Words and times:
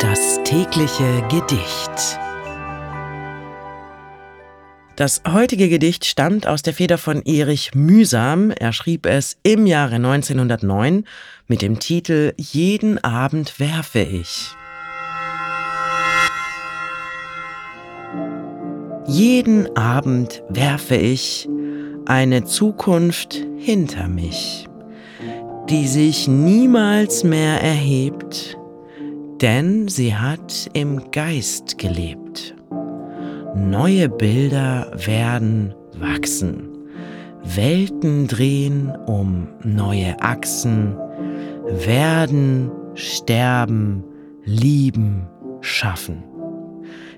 Das 0.00 0.42
tägliche 0.44 1.22
Gedicht. 1.30 2.18
Das 4.94 5.22
heutige 5.26 5.70
Gedicht 5.70 6.04
stammt 6.04 6.46
aus 6.46 6.60
der 6.60 6.74
Feder 6.74 6.98
von 6.98 7.22
Erich 7.22 7.74
Mühsam. 7.74 8.50
Er 8.50 8.74
schrieb 8.74 9.06
es 9.06 9.38
im 9.42 9.66
Jahre 9.66 9.94
1909 9.94 11.04
mit 11.46 11.62
dem 11.62 11.78
Titel 11.78 12.34
Jeden 12.36 13.02
Abend 13.02 13.58
werfe 13.58 14.00
ich. 14.00 14.54
Jeden 19.06 19.74
Abend 19.78 20.42
werfe 20.50 20.96
ich 20.96 21.48
eine 22.04 22.44
Zukunft 22.44 23.46
hinter 23.56 24.08
mich, 24.08 24.68
die 25.70 25.86
sich 25.86 26.28
niemals 26.28 27.24
mehr 27.24 27.62
erhebt, 27.62 28.58
denn 29.40 29.88
sie 29.88 30.14
hat 30.14 30.70
im 30.72 31.10
Geist 31.10 31.78
gelebt. 31.78 32.54
Neue 33.54 34.08
Bilder 34.08 34.90
werden 34.94 35.74
wachsen, 35.98 36.68
Welten 37.54 38.26
drehen 38.26 38.92
um 39.06 39.48
neue 39.62 40.20
Achsen, 40.20 40.96
werden, 41.68 42.70
sterben, 42.94 44.04
lieben, 44.44 45.28
schaffen. 45.60 46.24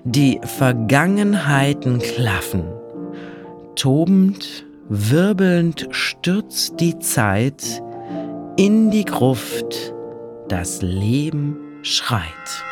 Die 0.03 0.39
Vergangenheiten 0.43 1.99
klaffen. 1.99 2.63
Tobend, 3.75 4.65
wirbelnd 4.87 5.87
stürzt 5.91 6.79
die 6.79 6.99
Zeit 6.99 7.81
in 8.55 8.91
die 8.91 9.05
Gruft, 9.05 9.93
das 10.47 10.81
Leben 10.81 11.57
schreit. 11.81 12.63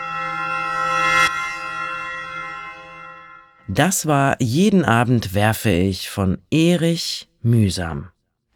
Das 3.67 4.05
war 4.05 4.41
Jeden 4.41 4.85
Abend 4.85 5.33
werfe 5.33 5.69
ich 5.69 6.09
von 6.09 6.37
Erich 6.49 7.27
Mühsam. 7.41 8.09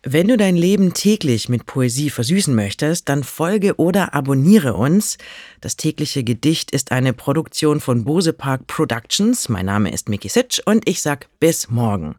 Wenn 0.04 0.30
du 0.30 0.36
dein 0.36 0.56
Leben 0.56 0.96
täglich 0.96 1.48
mit 1.48 1.68
Poesie 1.68 2.10
versüßen 2.10 2.56
möchtest, 2.56 3.08
dann 3.08 3.24
folge 3.24 3.76
oder 3.76 4.16
abonniere 4.16 4.74
uns. 4.74 5.20
Das 5.60 5.76
tägliche 5.76 6.24
Gedicht 6.24 6.72
ist 6.72 6.92
eine 6.92 7.14
Produktion 7.14 7.80
von 7.80 8.04
Bose 8.04 8.34
Park 8.34 8.66
Productions. 8.66 9.48
Mein 9.48 9.68
Name 9.68 9.92
ist 9.92 10.10
Miki 10.10 10.28
Sitsch 10.28 10.60
und 10.66 10.90
ich 10.90 11.04
sag 11.04 11.28
bis 11.40 11.70
morgen. 11.70 12.16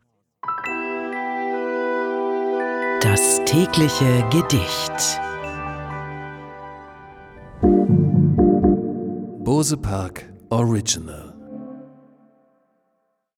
Das 3.00 3.41
tägliche 3.46 4.24
Gedicht. 4.30 5.19
Bose 9.44 9.74
Park 9.74 10.24
Original 10.52 11.41